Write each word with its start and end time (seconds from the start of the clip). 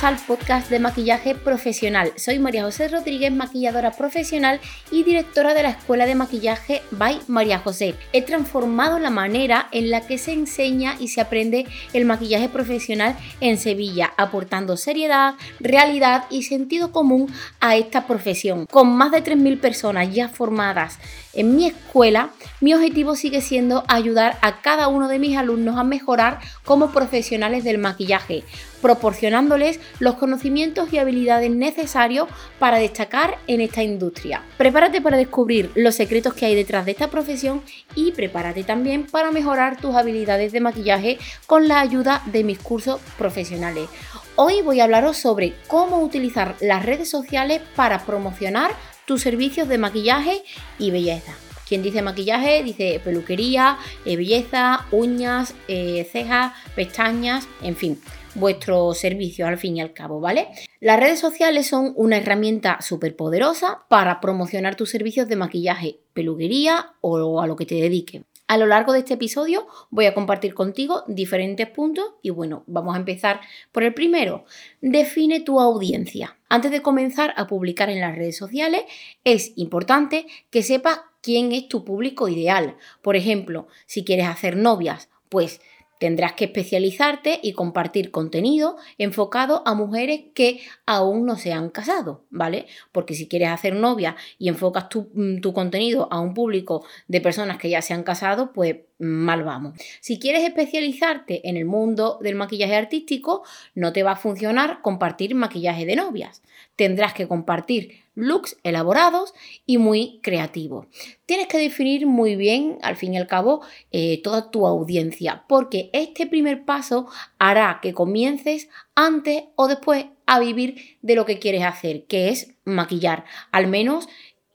Al 0.00 0.16
podcast 0.16 0.70
de 0.70 0.78
maquillaje 0.78 1.34
profesional. 1.34 2.12
Soy 2.16 2.38
María 2.38 2.62
José 2.62 2.86
Rodríguez, 2.86 3.32
maquilladora 3.32 3.90
profesional 3.90 4.60
y 4.92 5.02
directora 5.02 5.54
de 5.54 5.64
la 5.64 5.70
Escuela 5.70 6.06
de 6.06 6.14
Maquillaje 6.14 6.82
by 6.92 7.20
María 7.26 7.58
José. 7.58 7.96
He 8.12 8.22
transformado 8.22 9.00
la 9.00 9.10
manera 9.10 9.68
en 9.72 9.90
la 9.90 10.00
que 10.00 10.16
se 10.16 10.32
enseña 10.32 10.94
y 11.00 11.08
se 11.08 11.20
aprende 11.20 11.66
el 11.92 12.04
maquillaje 12.04 12.48
profesional 12.48 13.16
en 13.40 13.58
Sevilla, 13.58 14.12
aportando 14.16 14.76
seriedad, 14.76 15.34
realidad 15.58 16.26
y 16.30 16.44
sentido 16.44 16.92
común 16.92 17.30
a 17.58 17.76
esta 17.76 18.06
profesión. 18.06 18.66
Con 18.66 18.96
más 18.96 19.10
de 19.10 19.24
3.000 19.24 19.60
personas 19.60 20.14
ya 20.14 20.28
formadas 20.28 20.98
en 21.34 21.56
mi 21.56 21.66
escuela, 21.66 22.30
mi 22.60 22.72
objetivo 22.72 23.14
sigue 23.14 23.40
siendo 23.40 23.84
ayudar 23.88 24.38
a 24.42 24.60
cada 24.62 24.88
uno 24.88 25.08
de 25.08 25.18
mis 25.18 25.36
alumnos 25.36 25.76
a 25.76 25.84
mejorar 25.84 26.38
como 26.64 26.92
profesionales 26.92 27.64
del 27.64 27.78
maquillaje, 27.78 28.44
proporcionándoles 28.80 29.80
los 29.98 30.14
conocimientos 30.14 30.92
y 30.92 30.98
habilidades 30.98 31.50
necesarios 31.50 32.28
para 32.58 32.78
destacar 32.78 33.38
en 33.46 33.60
esta 33.60 33.82
industria. 33.82 34.42
Prepárate 34.56 35.00
para 35.00 35.16
descubrir 35.16 35.70
los 35.74 35.94
secretos 35.94 36.34
que 36.34 36.46
hay 36.46 36.54
detrás 36.54 36.84
de 36.84 36.92
esta 36.92 37.10
profesión 37.10 37.62
y 37.94 38.12
prepárate 38.12 38.64
también 38.64 39.06
para 39.06 39.30
mejorar 39.30 39.80
tus 39.80 39.94
habilidades 39.94 40.52
de 40.52 40.60
maquillaje 40.60 41.18
con 41.46 41.68
la 41.68 41.80
ayuda 41.80 42.22
de 42.26 42.44
mis 42.44 42.58
cursos 42.58 43.00
profesionales. 43.16 43.88
Hoy 44.36 44.62
voy 44.62 44.80
a 44.80 44.84
hablaros 44.84 45.16
sobre 45.16 45.54
cómo 45.66 46.00
utilizar 46.00 46.54
las 46.60 46.86
redes 46.86 47.10
sociales 47.10 47.60
para 47.74 48.04
promocionar 48.04 48.70
tus 49.04 49.22
servicios 49.22 49.68
de 49.68 49.78
maquillaje 49.78 50.42
y 50.78 50.90
belleza. 50.90 51.34
Quien 51.68 51.82
dice 51.82 52.00
maquillaje 52.02 52.62
dice 52.62 53.00
peluquería, 53.04 53.78
eh, 54.04 54.16
belleza, 54.16 54.86
uñas, 54.90 55.54
eh, 55.66 56.08
cejas, 56.10 56.52
pestañas, 56.74 57.46
en 57.62 57.76
fin, 57.76 58.00
vuestro 58.38 58.94
servicio 58.94 59.46
al 59.46 59.58
fin 59.58 59.76
y 59.76 59.80
al 59.80 59.92
cabo, 59.92 60.20
¿vale? 60.20 60.48
Las 60.80 61.00
redes 61.00 61.20
sociales 61.20 61.66
son 61.66 61.92
una 61.96 62.18
herramienta 62.18 62.80
súper 62.80 63.16
poderosa 63.16 63.84
para 63.88 64.20
promocionar 64.20 64.76
tus 64.76 64.90
servicios 64.90 65.28
de 65.28 65.36
maquillaje, 65.36 66.00
peluquería 66.12 66.92
o 67.00 67.40
a 67.40 67.46
lo 67.46 67.56
que 67.56 67.66
te 67.66 67.76
dedique. 67.76 68.24
A 68.48 68.56
lo 68.56 68.64
largo 68.64 68.94
de 68.94 69.00
este 69.00 69.14
episodio 69.14 69.66
voy 69.90 70.06
a 70.06 70.14
compartir 70.14 70.54
contigo 70.54 71.04
diferentes 71.06 71.68
puntos 71.68 72.14
y 72.22 72.30
bueno, 72.30 72.64
vamos 72.66 72.94
a 72.94 72.98
empezar 72.98 73.42
por 73.72 73.82
el 73.82 73.92
primero. 73.92 74.46
Define 74.80 75.40
tu 75.40 75.60
audiencia. 75.60 76.38
Antes 76.48 76.70
de 76.70 76.80
comenzar 76.80 77.34
a 77.36 77.46
publicar 77.46 77.90
en 77.90 78.00
las 78.00 78.16
redes 78.16 78.38
sociales, 78.38 78.84
es 79.22 79.52
importante 79.56 80.26
que 80.48 80.62
sepas 80.62 81.00
quién 81.20 81.52
es 81.52 81.68
tu 81.68 81.84
público 81.84 82.26
ideal. 82.26 82.78
Por 83.02 83.16
ejemplo, 83.16 83.68
si 83.84 84.02
quieres 84.02 84.28
hacer 84.28 84.56
novias, 84.56 85.10
pues 85.28 85.60
Tendrás 85.98 86.32
que 86.32 86.46
especializarte 86.46 87.40
y 87.42 87.52
compartir 87.52 88.10
contenido 88.10 88.76
enfocado 88.98 89.62
a 89.66 89.74
mujeres 89.74 90.20
que 90.34 90.60
aún 90.86 91.26
no 91.26 91.36
se 91.36 91.52
han 91.52 91.70
casado, 91.70 92.24
¿vale? 92.30 92.66
Porque 92.92 93.14
si 93.14 93.28
quieres 93.28 93.50
hacer 93.50 93.74
novia 93.74 94.16
y 94.38 94.48
enfocas 94.48 94.88
tu, 94.88 95.10
mm, 95.14 95.40
tu, 95.40 95.52
contenido 95.52 96.08
a 96.10 96.20
un 96.20 96.34
público 96.34 96.84
de 97.08 97.20
personas 97.20 97.58
que 97.58 97.70
ya 97.70 97.82
se 97.82 97.94
han 97.94 98.02
casado, 98.02 98.52
pues 98.52 98.76
mal 98.98 99.44
vamos. 99.44 99.74
Si 100.00 100.18
quieres 100.18 100.44
especializarte 100.44 101.48
en 101.48 101.56
el 101.56 101.64
mundo 101.64 102.18
del 102.20 102.34
maquillaje 102.34 102.74
artístico, 102.74 103.42
no 103.74 103.92
te 103.92 104.02
va 104.02 104.12
a 104.12 104.16
funcionar 104.16 104.80
compartir 104.82 105.34
maquillaje 105.34 105.86
de 105.86 105.96
novias. 105.96 106.42
Tendrás 106.76 107.14
que 107.14 107.28
compartir 107.28 108.02
looks 108.14 108.56
elaborados 108.64 109.32
y 109.64 109.78
muy 109.78 110.18
creativos. 110.22 110.86
Tienes 111.24 111.46
que 111.46 111.58
definir 111.58 112.06
muy 112.06 112.34
bien, 112.34 112.78
al 112.82 112.96
fin 112.96 113.14
y 113.14 113.16
al 113.16 113.28
cabo, 113.28 113.62
eh, 113.92 114.20
toda 114.22 114.50
tu 114.50 114.66
audiencia, 114.66 115.44
porque 115.48 115.90
este 115.92 116.26
primer 116.26 116.64
paso 116.64 117.06
hará 117.38 117.78
que 117.80 117.94
comiences 117.94 118.68
antes 118.94 119.44
o 119.54 119.68
después 119.68 120.06
a 120.26 120.40
vivir 120.40 120.98
de 121.00 121.14
lo 121.14 121.24
que 121.24 121.38
quieres 121.38 121.62
hacer, 121.62 122.04
que 122.04 122.28
es 122.28 122.54
maquillar. 122.64 123.24
Al 123.52 123.68
menos 123.68 124.08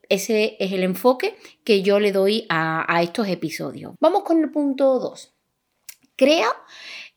ese 0.09 0.57
es 0.59 0.71
el 0.71 0.83
enfoque 0.83 1.35
que 1.63 1.81
yo 1.81 1.99
le 1.99 2.11
doy 2.11 2.45
a, 2.49 3.01
estos 3.01 3.27
episodios. 3.27 3.93
Vamos 3.99 4.23
con 4.23 4.41
el 4.41 4.51
punto 4.51 4.99
2. 4.99 5.33
Crea 6.15 6.49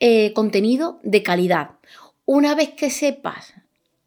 eh, 0.00 0.32
contenido 0.32 1.00
de 1.02 1.22
calidad. 1.22 1.70
Una 2.24 2.54
vez 2.54 2.70
que 2.70 2.90
sepas 2.90 3.54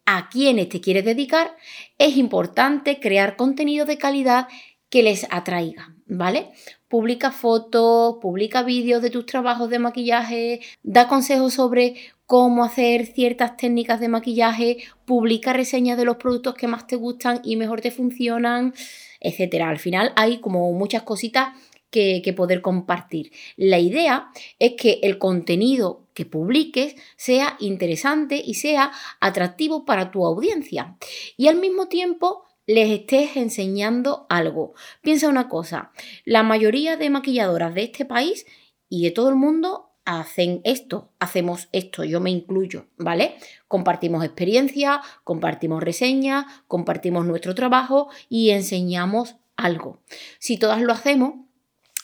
a 0.06 0.28
quiénes 0.28 0.68
te 0.68 0.80
quieres 0.80 1.04
dedicar, 1.04 1.56
es 1.98 2.16
importante 2.16 3.00
crear 3.00 3.36
contenido 3.36 3.86
de 3.86 3.98
calidad 3.98 4.48
que 4.88 5.02
les 5.02 5.26
atraiga, 5.30 5.94
¿vale? 6.10 6.50
Publica 6.88 7.30
fotos, 7.30 8.16
publica 8.20 8.62
vídeos 8.62 9.00
de 9.00 9.10
tus 9.10 9.26
trabajos 9.26 9.70
de 9.70 9.78
maquillaje, 9.78 10.60
da 10.82 11.08
consejos 11.08 11.54
sobre 11.54 11.94
cómo 12.26 12.64
hacer 12.64 13.06
ciertas 13.06 13.56
técnicas 13.56 14.00
de 14.00 14.08
maquillaje, 14.08 14.78
publica 15.04 15.52
reseñas 15.52 15.96
de 15.96 16.04
los 16.04 16.16
productos 16.16 16.54
que 16.54 16.66
más 16.66 16.86
te 16.86 16.96
gustan 16.96 17.40
y 17.44 17.56
mejor 17.56 17.80
te 17.80 17.90
funcionan, 17.90 18.74
etcétera. 19.20 19.68
Al 19.68 19.78
final 19.78 20.12
hay 20.16 20.38
como 20.38 20.72
muchas 20.72 21.02
cositas 21.02 21.54
que, 21.90 22.22
que, 22.24 22.32
poder 22.32 22.60
compartir. 22.60 23.32
La 23.56 23.80
idea 23.80 24.30
es 24.60 24.74
que 24.74 25.00
el 25.02 25.18
contenido 25.18 26.06
que 26.14 26.24
publiques 26.24 26.94
sea 27.16 27.56
interesante 27.58 28.40
y 28.44 28.54
sea 28.54 28.92
atractivo 29.20 29.84
para 29.84 30.12
tu 30.12 30.24
audiencia. 30.24 30.96
Y 31.36 31.48
al 31.48 31.56
mismo 31.56 31.88
tiempo 31.88 32.44
les 32.70 32.90
estés 32.90 33.36
enseñando 33.36 34.26
algo. 34.28 34.74
Piensa 35.02 35.28
una 35.28 35.48
cosa, 35.48 35.90
la 36.24 36.44
mayoría 36.44 36.96
de 36.96 37.10
maquilladoras 37.10 37.74
de 37.74 37.82
este 37.82 38.04
país 38.04 38.46
y 38.88 39.02
de 39.02 39.10
todo 39.10 39.28
el 39.28 39.34
mundo 39.34 39.90
hacen 40.04 40.60
esto, 40.62 41.10
hacemos 41.18 41.68
esto, 41.72 42.04
yo 42.04 42.20
me 42.20 42.30
incluyo, 42.30 42.86
¿vale? 42.96 43.34
Compartimos 43.66 44.24
experiencia, 44.24 45.00
compartimos 45.24 45.82
reseñas, 45.82 46.46
compartimos 46.68 47.26
nuestro 47.26 47.56
trabajo 47.56 48.08
y 48.28 48.50
enseñamos 48.50 49.34
algo. 49.56 49.98
Si 50.38 50.56
todas 50.56 50.80
lo 50.80 50.92
hacemos, 50.92 51.34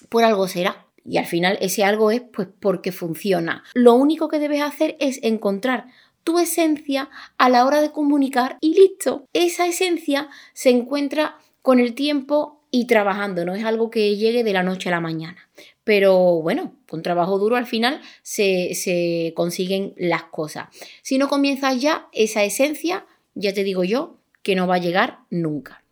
por 0.09 0.25
algo 0.25 0.49
será. 0.49 0.87
Y 1.05 1.19
al 1.19 1.27
final 1.27 1.57
ese 1.61 1.85
algo 1.85 2.11
es 2.11 2.21
pues 2.21 2.49
porque 2.59 2.91
funciona. 2.91 3.63
Lo 3.75 3.95
único 3.95 4.27
que 4.27 4.41
debes 4.41 4.63
hacer 4.63 4.97
es 4.99 5.21
encontrar 5.23 5.87
tu 6.27 6.41
esencia 6.41 7.09
a 7.39 7.49
la 7.49 7.65
hora 7.65 7.81
de 7.81 7.93
comunicar 7.93 8.59
y 8.61 8.75
listo. 8.75 9.29
Esa 9.33 9.69
esencia 9.69 10.29
se 10.55 10.71
encuentra 10.71 11.39
con 11.63 11.79
el 11.79 11.95
tiempo 11.95 12.61
y 12.73 12.89
trabajando, 12.89 13.45
no 13.45 13.55
es 13.55 13.65
algo 13.65 13.91
que 13.91 14.17
llegue 14.17 14.43
de 14.43 14.53
la 14.53 14.65
noche 14.65 14.89
a 14.89 14.93
la 14.93 15.01
mañana. 15.01 15.49
Pero 15.85 16.43
bueno, 16.43 16.75
con 16.89 17.03
trabajo 17.03 17.39
duro 17.39 17.55
al 17.55 17.67
final 17.67 18.01
se, 18.23 18.75
se 18.75 19.35
consiguen 19.37 19.95
las 19.97 20.25
cosas. 20.25 20.67
Si 21.01 21.17
no 21.17 21.29
comienzas 21.29 21.81
ya, 21.81 22.09
esa 22.11 22.43
esencia, 22.43 23.07
ya 23.37 23.55
te 23.55 23.63
digo 23.63 23.85
yo, 23.85 24.17
que 24.43 24.57
no 24.57 24.67
va 24.67 24.75
a 24.75 24.79
llegar 24.79 25.21
nunca. 25.31 25.85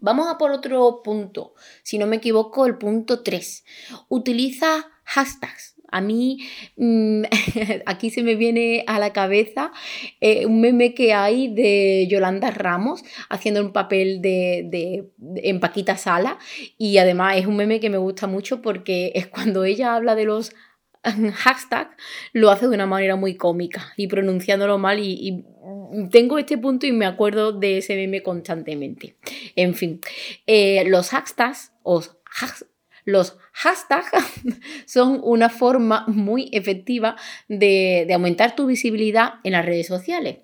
Vamos 0.00 0.28
a 0.28 0.36
por 0.36 0.50
otro 0.50 1.00
punto. 1.02 1.54
Si 1.82 1.96
no 1.96 2.06
me 2.06 2.16
equivoco, 2.16 2.66
el 2.66 2.76
punto 2.76 3.22
3. 3.22 3.64
Utiliza 4.10 4.90
hashtags. 5.04 5.75
A 5.90 6.00
mí 6.00 6.38
mm, 6.76 7.22
aquí 7.86 8.10
se 8.10 8.22
me 8.22 8.34
viene 8.34 8.84
a 8.86 8.98
la 8.98 9.12
cabeza 9.12 9.72
eh, 10.20 10.46
un 10.46 10.60
meme 10.60 10.94
que 10.94 11.12
hay 11.12 11.48
de 11.48 12.06
Yolanda 12.08 12.50
Ramos 12.50 13.02
haciendo 13.28 13.60
un 13.60 13.72
papel 13.72 14.20
de, 14.22 14.66
de, 14.70 15.10
en 15.42 15.60
Paquita 15.60 15.96
Sala 15.96 16.38
y 16.78 16.98
además 16.98 17.36
es 17.36 17.46
un 17.46 17.56
meme 17.56 17.80
que 17.80 17.90
me 17.90 17.98
gusta 17.98 18.26
mucho 18.26 18.62
porque 18.62 19.12
es 19.14 19.26
cuando 19.26 19.64
ella 19.64 19.94
habla 19.94 20.14
de 20.14 20.24
los 20.24 20.52
hashtags 21.34 21.96
lo 22.32 22.50
hace 22.50 22.66
de 22.68 22.74
una 22.74 22.86
manera 22.86 23.16
muy 23.16 23.36
cómica 23.36 23.92
y 23.96 24.08
pronunciándolo 24.08 24.78
mal 24.78 24.98
y 25.00 25.44
tengo 26.10 26.38
este 26.38 26.58
punto 26.58 26.86
y 26.86 26.92
me 26.92 27.06
acuerdo 27.06 27.52
de 27.52 27.78
ese 27.78 27.96
meme 27.96 28.22
constantemente. 28.22 29.16
En 29.54 29.74
fin, 29.74 30.00
eh, 30.46 30.84
los 30.86 31.10
hashtags 31.10 31.72
los 33.06 33.38
hashtags 33.52 34.10
son 34.86 35.20
una 35.22 35.48
forma 35.48 36.04
muy 36.08 36.50
efectiva 36.52 37.16
de, 37.48 38.06
aumentar 38.12 38.54
tu 38.54 38.66
visibilidad 38.66 39.34
en 39.44 39.52
las 39.52 39.64
redes 39.64 39.86
sociales. 39.86 40.38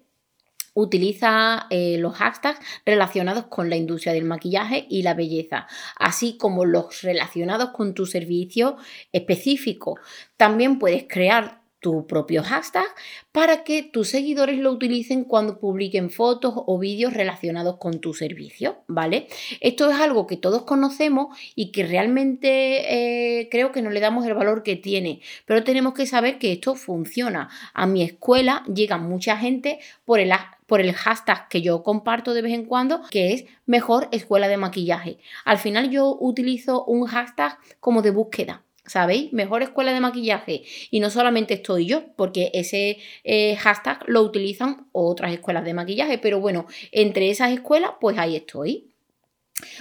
Utiliza 0.75 1.67
eh, 1.69 1.99
los 1.99 2.14
hashtags 2.14 2.59
relacionados 2.87 3.44
con 3.47 3.69
la 3.69 3.76
industria 3.76 4.14
del 4.14 4.25
maquillaje 4.25 4.87
y 4.88 5.03
la 5.03 5.12
belleza, 5.12 5.67
así 5.99 6.38
como 6.38 6.64
los 6.64 7.03
relacionados 7.03 7.70
con 7.70 7.93
tu 7.93 8.06
servicio 8.06 8.76
específico. 9.12 9.99
También 10.38 10.79
puedes 10.79 11.05
crear 11.06 11.62
tu 11.82 12.06
propio 12.06 12.44
hashtag 12.44 12.87
para 13.32 13.64
que 13.64 13.82
tus 13.82 14.08
seguidores 14.08 14.58
lo 14.58 14.70
utilicen 14.70 15.25
cuando 15.25 15.58
publiquen 15.58 16.11
fotos 16.11 16.55
o 16.55 16.79
vídeos 16.79 17.12
relacionados 17.12 17.76
con 17.76 17.99
tu 18.00 18.14
servicio, 18.14 18.79
¿vale? 18.87 19.26
Esto 19.61 19.90
es 19.90 19.96
algo 19.99 20.29
que 20.29 20.37
todos 20.37 20.62
conocemos 20.62 21.37
y 21.56 21.73
que 21.73 21.84
realmente 21.84 23.40
eh, 23.40 23.49
creo 23.50 23.73
que 23.73 23.82
no 23.82 23.90
le 23.90 23.99
damos 23.99 24.25
el 24.25 24.34
valor 24.34 24.62
que 24.62 24.76
tiene, 24.76 25.20
pero 25.44 25.64
tenemos 25.64 25.93
que 25.93 26.06
saber 26.06 26.38
que 26.38 26.52
esto 26.52 26.76
funciona. 26.76 27.50
A 27.75 27.87
mi 27.87 28.02
escuela 28.02 28.62
llega 28.73 28.96
mucha 28.96 29.37
gente 29.37 29.81
por 30.05 30.20
el, 30.20 30.32
por 30.67 30.81
el 30.81 30.93
hashtag 30.93 31.49
que 31.49 31.62
yo 31.62 31.82
comparto 31.82 32.32
de 32.32 32.43
vez 32.43 32.52
en 32.52 32.64
cuando, 32.64 33.02
que 33.11 33.32
es 33.32 33.44
mejor 33.67 34.08
escuela 34.12 34.46
de 34.46 34.56
maquillaje. 34.56 35.19
Al 35.44 35.58
final 35.58 35.90
yo 35.90 36.17
utilizo 36.20 36.84
un 36.84 37.06
hashtag 37.06 37.58
como 37.81 38.02
de 38.02 38.12
búsqueda 38.12 38.62
¿Sabéis? 38.84 39.32
Mejor 39.32 39.62
escuela 39.62 39.93
de 39.93 40.00
maquillaje. 40.00 40.62
Y 40.90 41.00
no 41.00 41.11
solamente 41.11 41.55
estoy 41.55 41.87
yo, 41.87 42.14
porque 42.17 42.50
ese 42.52 42.99
eh, 43.23 43.56
hashtag 43.56 44.02
lo 44.06 44.23
utilizan 44.23 44.88
otras 44.93 45.32
escuelas 45.32 45.64
de 45.64 45.75
maquillaje. 45.75 46.19
Pero 46.19 46.40
bueno, 46.40 46.67
entre 46.90 47.31
esas 47.31 47.52
escuelas, 47.52 47.93
pues 48.00 48.19
ahí 48.19 48.37
estoy. 48.37 48.90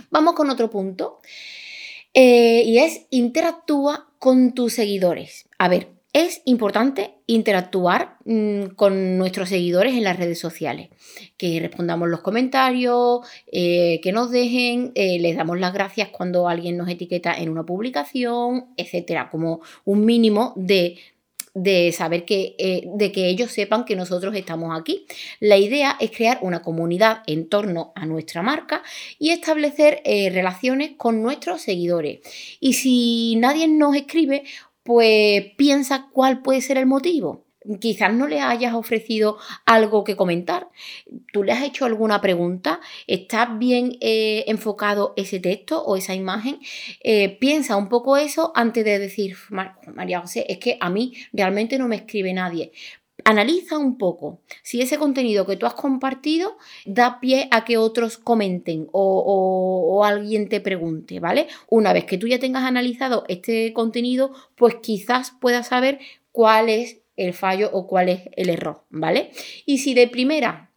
Vamos 0.09 0.33
con 0.36 0.50
otro 0.50 0.69
punto. 0.69 1.19
Eh, 2.13 2.63
y 2.65 2.77
es 2.80 3.07
interactúa 3.09 4.12
con 4.19 4.53
tus 4.53 4.74
seguidores. 4.74 5.50
A 5.57 5.68
ver, 5.68 5.89
es 6.13 6.42
importante 6.46 7.13
interactuar 7.25 8.18
mm, 8.25 8.75
con 8.75 9.18
nuestros 9.18 9.50
seguidores 9.50 9.94
en 9.94 10.04
las 10.04 10.18
redes 10.18 10.40
sociales, 10.40 10.90
que 11.38 11.60
respondamos 11.60 12.10
los 12.10 12.22
comentarios, 12.22 13.22
eh, 13.52 14.02
que 14.04 14.12
nos 14.12 14.30
dejen, 14.30 14.92
eh, 14.96 15.19
les 15.19 15.38
damos 15.38 15.60
las 15.60 15.74
gracias 15.74 16.10
cuando 16.10 16.50
alguien 16.50 16.78
nos 16.78 16.90
etiqueta 16.90 17.34
en 17.34 17.50
una 17.50 17.66
publicación, 17.66 18.68
etcétera, 18.75 19.30
como 19.30 19.62
un 19.86 20.06
mínimo 20.06 20.54
de 20.56 20.98
de 21.54 21.92
saber 21.92 22.24
que, 22.24 22.56
eh, 22.60 22.84
de 22.86 23.12
que 23.12 23.28
ellos 23.28 23.52
sepan 23.52 23.84
que 23.84 23.98
nosotros 23.98 24.34
estamos 24.38 24.80
aquí. 24.80 25.06
La 25.42 25.58
idea 25.58 25.98
es 26.00 26.10
crear 26.12 26.40
una 26.42 26.62
comunidad 26.62 27.24
en 27.28 27.50
torno 27.50 27.92
a 27.94 28.06
nuestra 28.06 28.42
marca 28.42 28.84
y 29.19 29.31
establecer 29.31 30.02
relaciones 30.06 30.92
con 30.96 31.22
nuestros 31.22 31.62
seguidores. 31.62 32.19
Y 32.62 32.72
si 32.75 33.36
nadie 33.36 33.68
nos 33.68 33.98
escribe, 33.98 34.44
pues 34.83 35.44
piensa 35.57 36.10
cuál 36.12 36.42
puede 36.42 36.62
ser 36.62 36.78
el 36.78 36.86
motivo. 36.86 37.45
Quizás 37.80 38.12
no 38.12 38.25
le 38.28 38.39
hayas 38.39 38.74
ofrecido 38.74 39.38
algo 39.68 40.04
que 40.04 40.16
comentar. 40.16 40.69
¿Tú 41.31 41.44
le 41.44 41.51
has 41.51 41.62
hecho 41.62 41.86
alguna 41.86 42.19
pregunta? 42.19 42.80
¿Está 43.06 43.45
bien 43.45 43.98
eh, 44.01 44.45
enfocado 44.48 45.13
ese 45.16 45.39
texto 45.39 45.83
o 45.83 45.95
esa 45.95 46.16
imagen? 46.16 46.60
Eh, 47.04 47.38
piensa 47.39 47.78
un 47.78 47.88
poco 47.88 48.18
eso 48.18 48.51
antes 48.56 48.83
de 48.83 48.98
decir, 48.98 49.38
María 49.94 50.22
José, 50.22 50.45
es 50.50 50.57
que 50.57 50.78
a 50.80 50.89
mí 50.89 51.13
realmente 51.34 51.77
no 51.77 51.88
me 51.88 51.98
escribe 51.98 52.34
nadie. 52.34 52.72
Analiza 53.26 53.78
un 53.78 53.98
poco 53.98 54.42
si 54.64 54.82
ese 54.82 54.98
contenido 54.98 55.46
que 55.46 55.56
tú 55.56 55.66
has 55.66 55.74
compartido 55.74 56.58
da 56.86 57.20
pie 57.20 57.48
a 57.52 57.66
que 57.66 57.78
otros 57.78 58.18
comenten 58.18 58.88
o, 58.92 60.04
alguien 60.04 60.50
te 60.50 60.62
pregunte, 60.62 61.20
¿vale? 61.20 61.48
Una 61.70 61.94
vez 61.94 62.06
que 62.06 62.18
tú 62.18 62.28
ya 62.28 62.40
tengas 62.40 62.64
analizado 62.64 63.24
este 63.28 63.74
contenido, 63.74 64.32
pues 64.56 64.76
quizás 64.82 65.32
puedas 65.40 65.68
saber 65.68 66.00
cuál 66.32 66.70
es 66.70 67.02
el 67.18 67.34
fallo 67.34 67.70
o 67.72 67.88
cuál 67.88 68.10
es 68.10 68.22
el 68.36 68.50
error, 68.50 68.84
¿vale? 68.90 69.32
Y 69.66 69.80
si 69.80 69.94
de 69.94 70.08
primera 70.08 70.72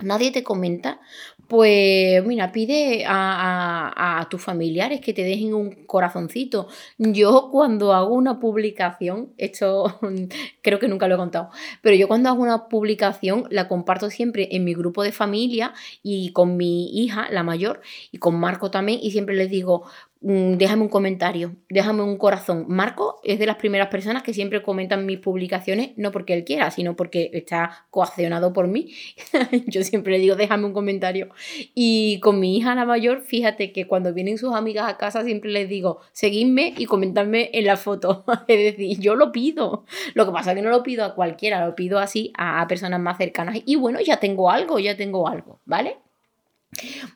nadie 0.00 0.30
te 0.30 0.44
comenta, 0.44 1.00
pues 1.48 2.22
mira, 2.26 2.52
pide 2.52 3.04
a, 3.06 4.26
tus 4.30 4.42
familiares 4.42 5.00
que 5.00 5.14
te 5.14 5.22
dejen 5.22 5.54
un 5.54 5.86
corazoncito. 5.86 6.68
Yo 6.98 7.48
cuando 7.50 7.94
hago 7.94 8.14
una 8.14 8.38
publicación, 8.38 9.32
esto 9.38 9.98
creo 10.62 10.78
que 10.78 10.88
nunca 10.88 11.08
lo 11.08 11.14
he 11.14 11.18
contado, 11.18 11.50
pero 11.80 11.96
yo 11.96 12.06
cuando 12.06 12.28
hago 12.28 12.42
una 12.42 12.68
publicación 12.68 13.46
la 13.50 13.68
comparto 13.68 14.10
siempre 14.10 14.48
en 14.52 14.64
mi 14.64 14.74
grupo 14.74 15.02
de 15.02 15.12
familia 15.12 15.72
y 16.02 16.32
con 16.32 16.56
mi 16.58 17.02
hija, 17.02 17.28
la 17.30 17.42
mayor, 17.42 17.80
y 18.12 18.18
con 18.18 18.38
Marco 18.38 18.70
también, 18.70 19.00
y 19.02 19.10
siempre 19.10 19.34
les 19.34 19.50
digo, 19.50 19.84
déjame 20.20 20.82
un 20.82 20.88
comentario, 20.88 21.54
déjame 21.68 22.02
un 22.02 22.16
corazón. 22.16 22.64
Marco 22.68 23.20
es 23.22 23.38
de 23.38 23.46
las 23.46 23.56
primeras 23.56 23.88
personas 23.88 24.22
que 24.22 24.34
siempre 24.34 24.62
comentan 24.62 25.06
mis 25.06 25.18
publicaciones, 25.18 25.90
no 25.96 26.10
porque 26.10 26.34
él 26.34 26.44
quiera, 26.44 26.70
sino 26.70 26.96
porque 26.96 27.30
está 27.32 27.86
coaccionado 27.90 28.52
por 28.52 28.66
mí. 28.66 28.92
Yo 29.66 29.84
siempre 29.84 30.14
le 30.14 30.18
digo, 30.18 30.34
déjame 30.34 30.66
un 30.66 30.72
comentario. 30.72 31.28
Y 31.74 32.18
con 32.20 32.40
mi 32.40 32.56
hija 32.56 32.74
la 32.74 32.84
mayor, 32.84 33.22
fíjate 33.22 33.72
que 33.72 33.86
cuando 33.86 34.12
vienen 34.12 34.38
sus 34.38 34.54
amigas 34.54 34.88
a 34.88 34.96
casa 34.96 35.22
siempre 35.22 35.50
les 35.50 35.68
digo, 35.68 36.00
seguidme 36.12 36.74
y 36.76 36.86
comentadme 36.86 37.50
en 37.52 37.66
la 37.66 37.76
foto. 37.76 38.24
es 38.48 38.76
decir, 38.76 38.98
yo 38.98 39.14
lo 39.14 39.30
pido. 39.30 39.84
Lo 40.14 40.26
que 40.26 40.32
pasa 40.32 40.50
es 40.50 40.56
que 40.56 40.62
no 40.62 40.70
lo 40.70 40.82
pido 40.82 41.04
a 41.04 41.14
cualquiera, 41.14 41.64
lo 41.64 41.76
pido 41.76 41.98
así 41.98 42.32
a 42.36 42.66
personas 42.66 43.00
más 43.00 43.18
cercanas. 43.18 43.58
Y 43.64 43.76
bueno, 43.76 44.00
ya 44.00 44.18
tengo 44.18 44.50
algo, 44.50 44.78
ya 44.80 44.96
tengo 44.96 45.28
algo, 45.28 45.60
¿vale? 45.64 45.98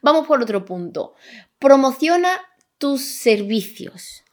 Vamos 0.00 0.26
por 0.26 0.42
otro 0.42 0.64
punto. 0.64 1.14
Promociona 1.58 2.30
tus 2.82 3.04
servicios. 3.04 4.24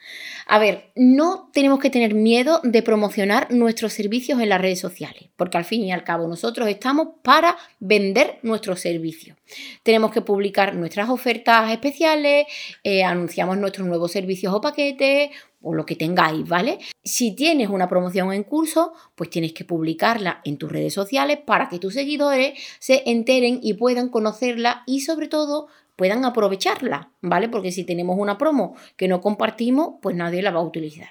A 0.47 0.57
ver, 0.57 0.89
no 0.95 1.51
tenemos 1.53 1.77
que 1.77 1.91
tener 1.91 2.15
miedo 2.15 2.61
de 2.63 2.81
promocionar 2.81 3.51
nuestros 3.51 3.93
servicios 3.93 4.41
en 4.41 4.49
las 4.49 4.59
redes 4.59 4.79
sociales, 4.79 5.29
porque 5.35 5.59
al 5.59 5.65
fin 5.65 5.83
y 5.83 5.91
al 5.91 6.03
cabo 6.03 6.27
nosotros 6.27 6.67
estamos 6.67 7.09
para 7.21 7.55
vender 7.79 8.39
nuestros 8.41 8.79
servicios. 8.79 9.37
Tenemos 9.83 10.11
que 10.11 10.21
publicar 10.21 10.73
nuestras 10.73 11.09
ofertas 11.09 11.71
especiales, 11.71 12.47
eh, 12.83 13.03
anunciamos 13.03 13.55
nuestros 13.59 13.87
nuevos 13.87 14.11
servicios 14.11 14.51
o 14.51 14.61
paquetes, 14.61 15.29
o 15.61 15.75
lo 15.75 15.85
que 15.85 15.95
tengáis, 15.95 16.47
¿vale? 16.47 16.79
Si 17.03 17.35
tienes 17.35 17.69
una 17.69 17.87
promoción 17.87 18.33
en 18.33 18.41
curso, 18.43 18.93
pues 19.13 19.29
tienes 19.29 19.53
que 19.53 19.63
publicarla 19.63 20.41
en 20.43 20.57
tus 20.57 20.71
redes 20.71 20.95
sociales 20.95 21.37
para 21.45 21.69
que 21.69 21.77
tus 21.77 21.93
seguidores 21.93 22.57
se 22.79 23.03
enteren 23.05 23.59
y 23.61 23.75
puedan 23.75 24.09
conocerla 24.09 24.81
y 24.87 25.01
sobre 25.01 25.27
todo 25.27 25.67
puedan 25.99 26.23
aprovecharla, 26.23 27.11
¿vale? 27.19 27.49
Porque 27.49 27.73
si 27.73 27.83
tenemos 27.83 28.17
una 28.17 28.37
promo 28.37 28.73
que 28.95 29.09
no 29.09 29.19
compartimos, 29.19 29.95
pues 30.01 30.15
nadie 30.15 30.41
la 30.41 30.49
va 30.49 30.61
a 30.61 30.63
utilizar. 30.63 31.09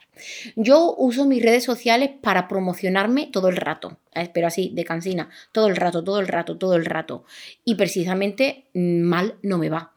Yo 0.57 0.95
uso 0.97 1.27
mis 1.27 1.43
redes 1.43 1.63
sociales 1.63 2.13
para 2.23 2.49
promocionarme 2.49 3.27
todo 3.27 3.51
el 3.51 3.57
rato, 3.57 3.99
¿eh? 4.15 4.31
pero 4.33 4.47
así, 4.47 4.71
de 4.73 4.87
cansina, 4.87 5.29
todo 5.53 5.67
el 5.67 5.77
rato, 5.77 6.03
todo 6.03 6.21
el 6.21 6.27
rato, 6.27 6.57
todo 6.57 6.75
el 6.75 6.87
rato. 6.87 7.25
Y 7.67 7.75
precisamente 7.75 8.65
mm, 8.73 9.03
mal 9.03 9.35
no 9.43 9.59
me 9.59 9.69
va. 9.69 9.93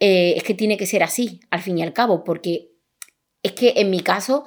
Eh, 0.00 0.34
es 0.36 0.42
que 0.42 0.54
tiene 0.54 0.76
que 0.76 0.86
ser 0.86 1.04
así, 1.04 1.38
al 1.50 1.60
fin 1.60 1.78
y 1.78 1.84
al 1.84 1.92
cabo, 1.92 2.24
porque 2.24 2.72
es 3.44 3.52
que 3.52 3.74
en 3.76 3.88
mi 3.88 4.00
caso 4.00 4.46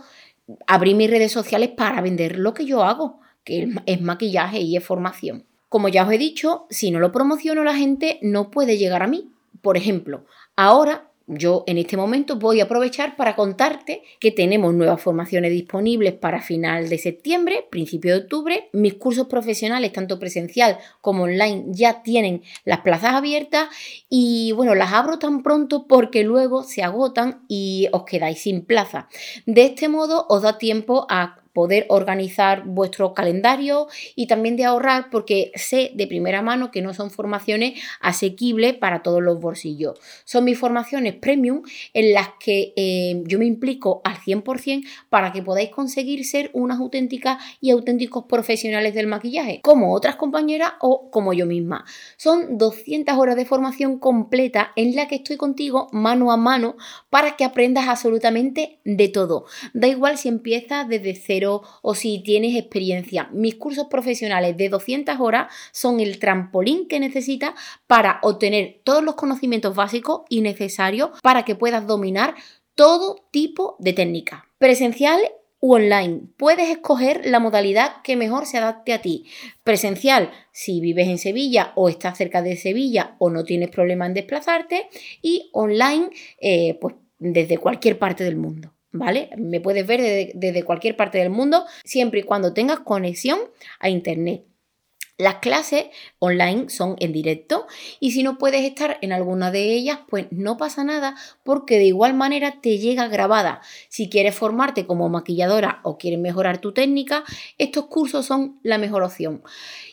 abrí 0.67 0.95
mis 0.95 1.09
redes 1.09 1.31
sociales 1.31 1.69
para 1.69 2.01
vender 2.01 2.37
lo 2.37 2.53
que 2.53 2.65
yo 2.65 2.83
hago, 2.83 3.21
que 3.45 3.69
es 3.85 4.01
maquillaje 4.01 4.59
y 4.59 4.75
es 4.75 4.83
formación. 4.83 5.45
Como 5.69 5.87
ya 5.87 6.03
os 6.03 6.11
he 6.11 6.17
dicho, 6.17 6.67
si 6.69 6.91
no 6.91 6.99
lo 6.99 7.13
promociono 7.13 7.63
la 7.63 7.73
gente 7.73 8.19
no 8.21 8.51
puede 8.51 8.77
llegar 8.77 9.01
a 9.01 9.07
mí, 9.07 9.31
por 9.67 9.75
ejemplo, 9.75 10.23
ahora 10.55 11.11
yo 11.25 11.65
en 11.67 11.77
este 11.77 11.97
momento 11.97 12.37
voy 12.37 12.61
a 12.61 12.63
aprovechar 12.63 13.17
para 13.17 13.35
contarte 13.35 14.01
que 14.17 14.31
tenemos 14.31 14.73
nuevas 14.73 15.01
formaciones 15.01 15.51
disponibles 15.51 16.13
para 16.13 16.41
final 16.41 16.87
de 16.87 16.97
septiembre, 16.97 17.67
principio 17.69 18.13
de 18.13 18.21
octubre. 18.21 18.69
Mis 18.71 18.93
cursos 18.93 19.27
profesionales, 19.27 19.91
tanto 19.91 20.19
presencial 20.19 20.77
como 21.01 21.23
online, 21.23 21.65
ya 21.67 22.01
tienen 22.01 22.43
las 22.63 22.79
plazas 22.79 23.13
abiertas 23.13 23.67
y 24.09 24.53
bueno, 24.53 24.73
las 24.73 24.93
abro 24.93 25.19
tan 25.19 25.43
pronto 25.43 25.85
porque 25.85 26.23
luego 26.23 26.63
se 26.63 26.81
agotan 26.81 27.43
y 27.49 27.89
os 27.91 28.05
quedáis 28.05 28.39
sin 28.39 28.63
plaza. 28.63 29.09
De 29.45 29.65
este 29.65 29.89
modo 29.89 30.27
os 30.29 30.43
da 30.43 30.57
tiempo 30.57 31.05
a 31.09 31.41
poder 31.57 31.87
organizar 31.89 32.65
vuestro 32.65 33.15
calendario 33.15 33.87
y 34.15 34.27
también 34.27 34.57
de 34.57 34.65
ahorrar 34.65 35.09
porque 35.09 35.51
sé 35.55 35.89
de 35.95 36.05
primera 36.05 36.43
mano 36.43 36.69
que 36.69 36.83
no 36.83 36.93
son 36.93 37.09
formaciones 37.09 37.81
asequibles 37.99 38.75
para 38.75 39.01
todos 39.01 39.23
los 39.23 39.39
bolsillos. 39.39 39.97
Son 40.23 40.43
mis 40.43 40.59
formaciones 40.59 41.15
premium 41.15 41.63
en 41.95 42.13
las 42.13 42.29
que 42.39 42.73
eh, 42.75 43.23
yo 43.25 43.39
me 43.39 43.47
implico 43.47 44.01
al 44.03 44.17
100% 44.17 44.85
para 45.09 45.33
que 45.33 45.41
podáis 45.41 45.71
conseguir 45.71 46.25
ser 46.25 46.51
unas 46.53 46.77
auténticas 46.77 47.43
y 47.59 47.71
auténticos 47.71 48.25
profesionales 48.25 48.93
del 48.93 49.07
maquillaje, 49.07 49.59
como 49.63 49.95
otras 49.95 50.15
compañeras 50.15 50.73
o 50.79 51.09
como 51.09 51.33
yo 51.33 51.47
misma. 51.47 51.85
Son 52.17 52.59
200 52.59 53.17
horas 53.17 53.35
de 53.35 53.45
formación 53.45 53.97
completa 53.97 54.73
en 54.75 54.95
la 54.95 55.07
que 55.07 55.15
estoy 55.15 55.37
contigo 55.37 55.87
mano 55.91 56.31
a 56.31 56.37
mano 56.37 56.75
para 57.09 57.35
que 57.35 57.45
aprendas 57.45 57.87
absolutamente 57.87 58.77
de 58.85 59.07
todo. 59.07 59.45
Da 59.73 59.87
igual 59.87 60.19
si 60.19 60.27
empiezas 60.27 60.87
desde 60.87 61.15
cero 61.15 61.46
o 61.47 61.95
si 61.95 62.19
tienes 62.23 62.55
experiencia. 62.55 63.29
Mis 63.31 63.55
cursos 63.55 63.87
profesionales 63.89 64.57
de 64.57 64.69
200 64.69 65.19
horas 65.19 65.51
son 65.71 65.99
el 65.99 66.19
trampolín 66.19 66.87
que 66.87 66.99
necesitas 66.99 67.53
para 67.87 68.19
obtener 68.21 68.81
todos 68.83 69.03
los 69.03 69.15
conocimientos 69.15 69.75
básicos 69.75 70.21
y 70.29 70.41
necesarios 70.41 71.11
para 71.21 71.43
que 71.43 71.55
puedas 71.55 71.87
dominar 71.87 72.35
todo 72.75 73.27
tipo 73.31 73.75
de 73.79 73.93
técnica. 73.93 74.45
Presencial 74.59 75.19
u 75.59 75.73
online. 75.73 76.21
Puedes 76.37 76.69
escoger 76.69 77.25
la 77.25 77.39
modalidad 77.39 78.01
que 78.03 78.15
mejor 78.15 78.45
se 78.45 78.57
adapte 78.57 78.93
a 78.93 79.01
ti. 79.01 79.25
Presencial 79.63 80.31
si 80.51 80.79
vives 80.79 81.07
en 81.07 81.17
Sevilla 81.17 81.71
o 81.75 81.89
estás 81.89 82.17
cerca 82.17 82.41
de 82.41 82.55
Sevilla 82.55 83.15
o 83.19 83.29
no 83.29 83.43
tienes 83.43 83.69
problema 83.69 84.05
en 84.05 84.13
desplazarte. 84.13 84.89
Y 85.21 85.49
online, 85.53 86.09
eh, 86.39 86.77
pues 86.79 86.95
desde 87.19 87.57
cualquier 87.57 87.97
parte 87.97 88.23
del 88.23 88.35
mundo. 88.35 88.76
¿Vale? 88.97 89.29
Me 89.37 89.61
puedes 89.61 89.85
ver 89.85 90.33
desde, 90.33 90.63
cualquier 90.63 90.95
parte 90.95 91.17
del 91.17 91.29
mundo, 91.29 91.65
siempre 91.83 92.21
y 92.21 92.23
cuando 92.23 92.53
tengas 92.53 92.79
conexión 92.79 93.39
a 93.79 93.89
Internet. 93.89 94.43
Las 95.19 95.35
clases 95.35 95.85
online 96.19 96.69
son 96.69 96.95
en 96.99 97.11
directo 97.11 97.65
y 97.99 98.11
si 98.11 98.21
no 98.21 98.37
puedes 98.37 98.63
estar 98.63 98.99
en 99.01 99.11
alguna 99.11 99.49
de 99.49 99.73
ellas, 99.73 99.99
pues 100.07 100.27
no 100.29 100.57
pasa 100.57 100.83
nada 100.83 101.15
porque 101.43 101.79
de 101.79 101.85
igual 101.85 102.13
manera 102.13 102.61
te 102.61 102.77
llega 102.77 103.07
grabada. 103.07 103.61
Si 103.89 104.09
quieres 104.09 104.35
formarte 104.35 104.85
como 104.85 105.09
maquilladora 105.09 105.79
o 105.83 105.97
quieres 105.97 106.19
mejorar 106.19 106.59
tu 106.59 106.71
técnica, 106.71 107.23
estos 107.57 107.87
cursos 107.87 108.27
son 108.27 108.59
la 108.61 108.77
mejor 108.77 109.01
opción. 109.01 109.41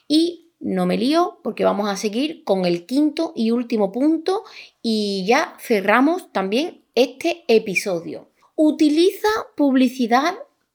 Y 0.09 0.45
no 0.61 0.87
me 0.87 0.99
lío 0.99 1.41
porque 1.43 1.65
vamos 1.65 1.89
a 1.89 1.97
seguir 1.97 2.43
con 2.45 2.65
el 2.65 2.87
quinto 2.87 3.33
y 3.35 3.51
último 3.51 3.93
punto 3.93 4.45
y 4.83 5.25
ya 5.27 5.57
cerramos 5.59 6.33
también 6.33 6.83
este 6.95 7.45
episodio. 7.49 8.29
Utiliza 8.57 9.29
publicidad 9.57 10.35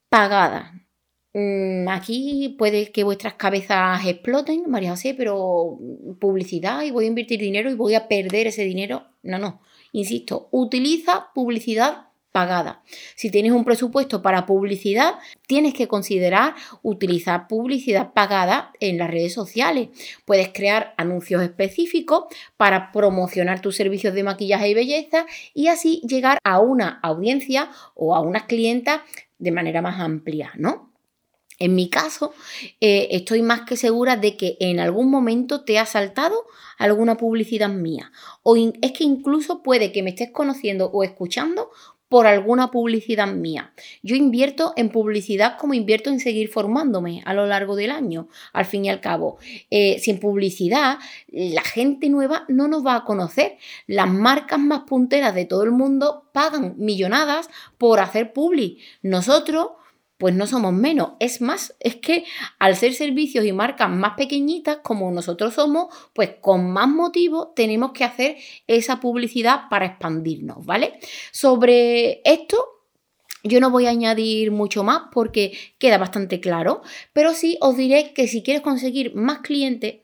pagada. 0.09 0.85
Mm, 1.33 1.87
aquí 1.89 2.55
puede 2.57 2.91
que 2.91 3.03
vuestras 3.03 3.35
cabezas 3.35 4.05
exploten, 4.05 4.69
María 4.69 4.91
José, 4.91 5.13
pero 5.13 5.77
publicidad 6.19 6.83
y 6.83 6.91
voy 6.91 7.05
a 7.05 7.07
invertir 7.07 7.39
dinero 7.39 7.69
y 7.69 7.75
voy 7.75 7.95
a 7.95 8.07
perder 8.07 8.47
ese 8.47 8.63
dinero. 8.63 9.05
No, 9.21 9.37
no. 9.37 9.61
Insisto, 9.91 10.49
utiliza 10.51 11.27
publicidad 11.33 12.08
pagada. 12.31 12.83
Si 13.15 13.31
tienes 13.31 13.51
un 13.51 13.65
presupuesto 13.65 14.21
para 14.21 14.45
publicidad, 14.45 15.15
tienes 15.47 15.73
que 15.73 15.87
considerar 15.87 16.55
utilizar 16.81 17.47
publicidad 17.47 18.13
pagada 18.13 18.71
en 18.79 18.97
las 18.97 19.09
redes 19.09 19.33
sociales. 19.33 19.89
Puedes 20.25 20.49
crear 20.49 20.93
anuncios 20.97 21.41
específicos 21.41 22.25
para 22.57 22.91
promocionar 22.91 23.61
tus 23.61 23.75
servicios 23.75 24.13
de 24.13 24.23
maquillaje 24.23 24.69
y 24.69 24.73
belleza 24.73 25.25
y 25.53 25.67
así 25.67 26.01
llegar 26.07 26.37
a 26.43 26.59
una 26.59 26.99
audiencia 27.01 27.71
o 27.95 28.15
a 28.15 28.21
unas 28.21 28.43
clientas 28.43 29.01
de 29.37 29.51
manera 29.51 29.81
más 29.81 29.99
amplia, 29.99 30.51
¿no? 30.55 30.89
En 31.59 31.75
mi 31.75 31.89
caso, 31.89 32.33
eh, 32.79 33.09
estoy 33.11 33.41
más 33.41 33.61
que 33.61 33.75
segura 33.75 34.15
de 34.15 34.37
que 34.37 34.55
en 34.61 34.79
algún 34.79 35.11
momento 35.11 35.65
te 35.65 35.77
ha 35.77 35.85
saltado 35.85 36.45
alguna 36.77 37.17
publicidad 37.17 37.67
mía. 37.67 38.13
O 38.43 38.55
es 38.55 38.93
que 38.93 39.03
incluso 39.03 39.61
puede 39.61 39.91
que 39.91 40.01
me 40.01 40.11
estés 40.11 40.31
conociendo 40.31 40.89
o 40.89 41.03
escuchando 41.03 41.69
por 42.09 42.25
alguna 42.25 42.71
publicidad 42.71 43.27
mía. 43.27 43.71
Yo 44.01 44.15
invierto 44.15 44.73
en 44.75 44.89
publicidad 44.89 45.57
como 45.57 45.75
invierto 45.75 46.09
en 46.09 46.19
seguir 46.19 46.49
formándome 46.49 47.21
a 47.25 47.33
lo 47.33 47.45
largo 47.45 47.75
del 47.75 47.91
año. 47.91 48.27
Al 48.51 48.65
fin 48.65 48.85
y 48.85 48.89
al 48.89 48.99
cabo, 48.99 49.37
eh, 49.69 49.99
sin 49.99 50.19
publicidad, 50.19 50.97
la 51.27 51.61
gente 51.61 52.09
nueva 52.09 52.45
no 52.49 52.67
nos 52.67 52.85
va 52.85 52.95
a 52.95 53.05
conocer. 53.05 53.57
Las 53.85 54.09
marcas 54.09 54.59
más 54.59 54.81
punteras 54.81 55.35
de 55.35 55.45
todo 55.45 55.63
el 55.63 55.71
mundo 55.71 56.25
pagan 56.33 56.73
millonadas 56.77 57.49
por 57.77 57.99
hacer 57.99 58.33
publi. 58.33 58.79
Nosotros 59.03 59.67
pues 60.19 60.35
no 60.35 60.45
somos 60.45 60.73
menos. 60.73 61.13
Es 61.19 61.41
más, 61.41 61.75
es 61.79 61.95
que 61.95 62.25
al 62.59 62.75
ser 62.75 62.93
servicios 62.93 63.45
y 63.45 63.53
marcas 63.53 63.89
más 63.89 64.15
pequeñitas 64.17 64.79
como 64.83 65.09
nosotros 65.11 65.53
somos, 65.53 65.87
pues 66.13 66.31
con 66.41 66.71
más 66.71 66.89
motivo 66.89 67.53
tenemos 67.55 67.93
que 67.93 68.03
hacer 68.03 68.37
esa 68.67 68.99
publicidad 68.99 69.69
para 69.69 69.85
expandirnos, 69.85 70.65
¿vale? 70.65 70.99
Sobre 71.31 72.21
esto 72.25 72.78
yo 73.43 73.59
no 73.59 73.69
voy 73.69 73.85
a 73.85 73.91
añadir 73.91 74.51
mucho 74.51 74.83
más 74.83 75.03
porque 75.11 75.57
queda 75.77 75.97
bastante 75.97 76.39
claro, 76.39 76.81
pero 77.13 77.33
sí 77.33 77.57
os 77.61 77.77
diré 77.77 78.13
que 78.13 78.27
si 78.27 78.43
quieres 78.43 78.61
conseguir 78.61 79.15
más 79.15 79.39
clientes, 79.39 79.95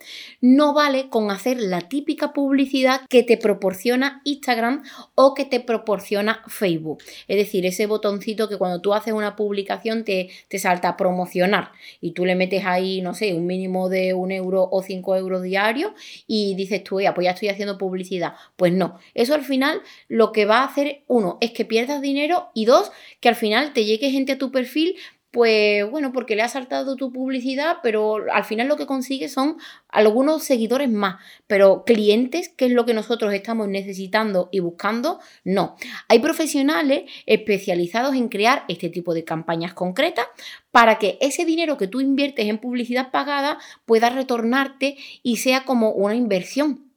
no 0.42 0.74
vale 0.74 1.10
con 1.10 1.32
hacer 1.32 1.60
la 1.60 1.82
típica 1.82 2.34
publicidad 2.34 3.02
que 3.10 3.24
te 3.24 3.38
proporciona 3.38 4.22
Instagram 4.24 4.84
o 5.16 5.34
que 5.34 5.46
te 5.46 5.60
proporciona 5.60 6.44
Facebook. 6.48 7.04
Es 7.28 7.38
decir, 7.38 7.66
ese 7.66 7.88
botoncito 7.88 8.48
que 8.48 8.58
cuando 8.58 8.82
tú 8.82 8.94
haces 8.94 9.14
una 9.14 9.36
publicación 9.36 10.04
te, 10.04 10.30
te 10.48 10.60
salta 10.60 10.90
a 10.90 10.98
promocionar 10.98 11.72
y 12.02 12.12
tú 12.12 12.26
le 12.26 12.36
metes 12.36 12.66
ahí, 12.66 13.02
no 13.02 13.14
sé, 13.14 13.34
un 13.34 13.46
mínimo 13.46 13.90
de 13.90 14.14
un 14.14 14.32
euro 14.32 14.68
o 14.72 14.82
cinco 14.82 15.16
euros 15.16 15.44
diarios 15.44 15.92
y 16.28 16.56
dices 16.56 16.84
tú, 16.84 17.02
ya, 17.02 17.14
pues 17.14 17.26
ya 17.26 17.32
estoy 17.32 17.50
haciendo 17.50 17.78
publicidad. 17.78 18.34
Pues 18.56 18.74
no, 18.74 19.00
eso 19.14 19.34
al 19.34 19.44
final 19.44 19.82
lo 20.08 20.32
que 20.32 20.46
va 20.46 20.60
a 20.60 20.66
hacer, 20.66 21.04
uno, 21.08 21.38
es 21.42 21.52
que 21.52 21.66
pierdas 21.66 22.02
dinero 22.02 22.50
y 22.54 22.66
dos, 22.66 22.92
que 23.26 23.30
al 23.30 23.36
final 23.36 23.74
te 23.74 23.86
llegue 23.86 24.12
gente 24.12 24.34
a 24.34 24.38
tu 24.38 24.52
perfil 24.52 24.98
pues 25.32 25.90
bueno, 25.90 26.14
porque 26.14 26.36
le 26.36 26.44
ha 26.44 26.48
saltado 26.48 26.96
tu 26.96 27.12
publicidad, 27.12 27.78
pero 27.82 28.32
al 28.32 28.44
final 28.46 28.68
lo 28.68 28.78
que 28.78 28.86
consigues 28.86 29.34
son 29.34 29.58
algunos 29.90 30.44
seguidores 30.44 30.92
más, 30.92 31.18
pero 31.48 31.84
clientes, 31.86 32.50
que 32.50 32.68
es 32.68 32.72
lo 32.72 32.86
que 32.86 32.94
nosotros 32.94 33.34
estamos 33.34 33.68
necesitando 33.68 34.48
y 34.52 34.60
buscando, 34.60 35.20
no. 35.44 35.76
Hay 36.08 36.20
profesionales 36.20 37.12
especializados 37.26 38.14
en 38.16 38.30
crear 38.30 38.64
este 38.68 38.90
tipo 38.90 39.16
de 39.16 39.26
campañas 39.26 39.74
concretas 39.74 40.28
para 40.70 41.00
que 41.00 41.18
ese 41.20 41.46
dinero 41.46 41.78
que 41.78 41.88
tú 41.88 42.00
inviertes 42.00 42.48
en 42.48 42.60
publicidad 42.60 43.10
pagada 43.10 43.58
pueda 43.86 44.12
retornarte 44.12 44.98
y 45.24 45.38
sea 45.38 45.66
como 45.66 45.92
una 45.94 46.16
inversión. 46.16 46.92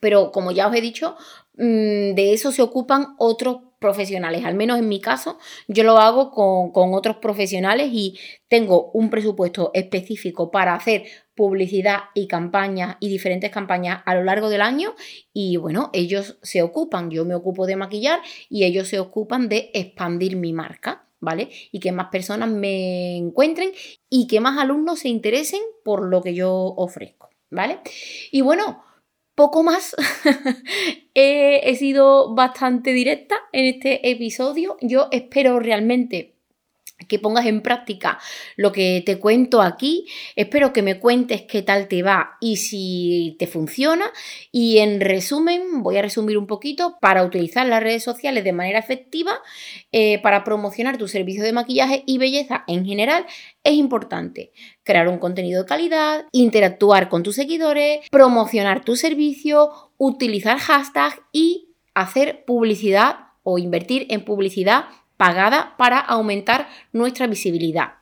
Pero 0.00 0.32
como 0.32 0.50
ya 0.50 0.66
os 0.66 0.74
he 0.74 0.80
dicho, 0.80 1.16
mm, 1.58 2.14
de 2.14 2.32
eso 2.32 2.52
se 2.52 2.62
ocupan 2.62 3.14
otros 3.18 3.67
profesionales. 3.78 4.44
Al 4.44 4.54
menos 4.54 4.78
en 4.78 4.88
mi 4.88 5.00
caso, 5.00 5.38
yo 5.66 5.84
lo 5.84 5.98
hago 5.98 6.30
con, 6.30 6.94
otros 6.94 7.16
profesionales 7.16 7.90
y 7.92 8.18
tengo 8.48 8.90
un 8.92 9.10
presupuesto 9.10 9.70
específico 9.74 10.50
para 10.50 10.74
hacer 10.74 11.04
publicidad 11.34 12.04
y 12.14 12.26
campañas 12.26 12.96
y 13.00 13.08
diferentes 13.08 13.50
campañas 13.50 14.02
a 14.04 14.14
lo 14.14 14.24
largo 14.24 14.48
del 14.48 14.62
año 14.62 14.94
y 15.32 15.56
bueno, 15.56 15.90
ellos 15.92 16.38
se 16.42 16.62
ocupan, 16.62 17.10
yo 17.10 17.24
me 17.24 17.34
ocupo 17.34 17.66
de 17.66 17.76
maquillar 17.76 18.20
y 18.48 18.64
ellos 18.64 18.88
se 18.88 18.98
ocupan 18.98 19.48
de 19.48 19.70
expandir 19.74 20.36
mi 20.36 20.52
marca. 20.52 21.04
¿Vale? 21.20 21.50
Y 21.72 21.80
que 21.80 21.90
más 21.90 22.10
personas 22.10 22.48
me 22.48 23.16
encuentren 23.16 23.72
y 24.08 24.28
que 24.28 24.38
más 24.38 24.56
alumnos 24.56 25.00
se 25.00 25.08
interesen 25.08 25.60
por 25.82 26.04
lo 26.04 26.22
que 26.22 26.32
yo 26.32 26.52
ofrezco, 26.52 27.28
¿vale? 27.50 27.80
Y 28.30 28.40
bueno, 28.42 28.84
poco 29.38 29.62
más. 29.62 29.94
he, 31.14 31.76
sido 31.76 32.34
bastante 32.34 32.92
directa 32.92 33.36
en 33.52 33.66
este 33.66 34.10
episodio. 34.10 34.76
Yo 34.80 35.06
espero 35.12 35.60
realmente 35.60 36.34
que 37.06 37.18
pongas 37.18 37.46
en 37.46 37.62
práctica 37.62 38.18
lo 38.56 38.72
que 38.72 39.02
te 39.06 39.18
cuento 39.18 39.62
aquí. 39.62 40.06
Espero 40.34 40.72
que 40.72 40.82
me 40.82 40.98
cuentes 40.98 41.42
qué 41.42 41.62
tal 41.62 41.86
te 41.86 42.02
va 42.02 42.36
y 42.40 42.56
si 42.56 43.36
te 43.38 43.46
funciona. 43.46 44.06
Y 44.50 44.78
en 44.78 45.00
resumen, 45.00 45.82
voy 45.82 45.96
a 45.96 46.02
resumir 46.02 46.36
un 46.36 46.46
poquito, 46.46 46.96
para 47.00 47.24
utilizar 47.24 47.66
las 47.66 47.82
redes 47.82 48.02
sociales 48.02 48.44
de 48.44 48.52
manera 48.52 48.78
efectiva, 48.78 49.40
eh, 49.92 50.20
para 50.22 50.42
promocionar 50.44 50.98
tu 50.98 51.06
servicio 51.06 51.44
de 51.44 51.52
maquillaje 51.52 52.02
y 52.06 52.18
belleza 52.18 52.64
en 52.66 52.84
general, 52.84 53.26
es 53.62 53.74
importante 53.74 54.52
crear 54.82 55.08
un 55.08 55.18
contenido 55.18 55.62
de 55.62 55.68
calidad, 55.68 56.26
interactuar 56.32 57.08
con 57.08 57.22
tus 57.22 57.36
seguidores, 57.36 58.00
promocionar 58.10 58.84
tu 58.84 58.96
servicio, 58.96 59.70
utilizar 59.98 60.58
hashtags 60.58 61.20
y 61.32 61.74
hacer 61.94 62.44
publicidad 62.44 63.28
o 63.42 63.58
invertir 63.58 64.06
en 64.10 64.24
publicidad 64.24 64.86
pagada 65.18 65.74
para 65.76 65.98
aumentar 65.98 66.68
nuestra 66.92 67.26
visibilidad. 67.26 67.94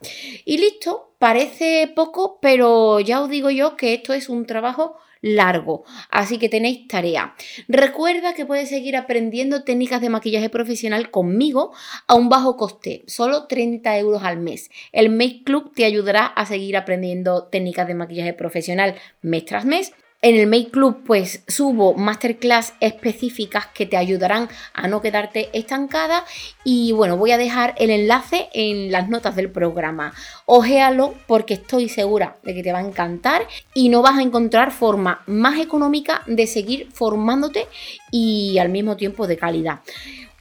Y 0.44 0.58
listo, 0.58 1.16
parece 1.18 1.90
poco, 1.96 2.38
pero 2.40 3.00
ya 3.00 3.20
os 3.20 3.28
digo 3.28 3.50
yo 3.50 3.76
que 3.76 3.94
esto 3.94 4.12
es 4.12 4.28
un 4.28 4.46
trabajo 4.46 4.96
largo, 5.22 5.84
así 6.10 6.38
que 6.38 6.48
tenéis 6.48 6.86
tarea. 6.86 7.34
Recuerda 7.68 8.34
que 8.34 8.46
puedes 8.46 8.68
seguir 8.68 8.96
aprendiendo 8.96 9.64
técnicas 9.64 10.00
de 10.00 10.10
maquillaje 10.10 10.50
profesional 10.50 11.10
conmigo 11.10 11.72
a 12.06 12.14
un 12.14 12.28
bajo 12.28 12.56
coste, 12.56 13.02
solo 13.06 13.46
30 13.46 13.98
euros 13.98 14.22
al 14.22 14.38
mes. 14.38 14.70
El 14.92 15.08
Make 15.08 15.42
Club 15.44 15.72
te 15.74 15.84
ayudará 15.84 16.26
a 16.26 16.46
seguir 16.46 16.76
aprendiendo 16.76 17.48
técnicas 17.48 17.88
de 17.88 17.94
maquillaje 17.94 18.34
profesional 18.34 18.94
mes 19.22 19.44
tras 19.46 19.64
mes 19.64 19.92
en 20.22 20.36
el 20.36 20.46
Make 20.46 20.70
Club 20.70 21.02
pues 21.06 21.42
subo 21.46 21.94
masterclass 21.94 22.74
específicas 22.80 23.66
que 23.66 23.86
te 23.86 23.96
ayudarán 23.96 24.48
a 24.74 24.88
no 24.88 25.00
quedarte 25.00 25.50
estancada 25.52 26.24
y 26.64 26.92
bueno, 26.92 27.16
voy 27.16 27.32
a 27.32 27.38
dejar 27.38 27.74
el 27.78 27.90
enlace 27.90 28.48
en 28.52 28.90
las 28.90 29.08
notas 29.08 29.36
del 29.36 29.50
programa. 29.50 30.14
Ojéalo 30.46 31.14
porque 31.26 31.54
estoy 31.54 31.88
segura 31.88 32.36
de 32.42 32.54
que 32.54 32.62
te 32.62 32.72
va 32.72 32.78
a 32.78 32.86
encantar 32.86 33.46
y 33.74 33.88
no 33.88 34.02
vas 34.02 34.18
a 34.18 34.22
encontrar 34.22 34.72
forma 34.72 35.22
más 35.26 35.58
económica 35.60 36.22
de 36.26 36.46
seguir 36.46 36.88
formándote 36.92 37.66
y 38.10 38.58
al 38.58 38.68
mismo 38.68 38.96
tiempo 38.96 39.26
de 39.26 39.36
calidad. 39.36 39.80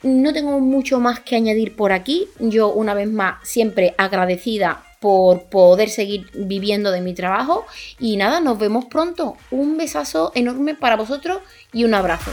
No 0.03 0.33
tengo 0.33 0.59
mucho 0.59 0.99
más 0.99 1.19
que 1.21 1.35
añadir 1.35 1.75
por 1.75 1.91
aquí. 1.91 2.27
Yo 2.39 2.69
una 2.69 2.93
vez 2.93 3.09
más 3.09 3.37
siempre 3.47 3.95
agradecida 3.97 4.83
por 5.05 5.43
poder 5.43 5.91
seguir 5.91 6.31
viviendo 6.33 6.89
de 6.89 6.99
mi 6.99 7.13
trabajo. 7.13 7.67
Y 7.99 8.17
nada, 8.17 8.39
nos 8.39 8.57
vemos 8.57 8.85
pronto. 8.85 9.37
Un 9.51 9.77
besazo 9.77 10.31
enorme 10.33 10.73
para 10.73 10.95
vosotros 10.95 11.43
y 11.71 11.83
un 11.83 11.93
abrazo. 11.93 12.31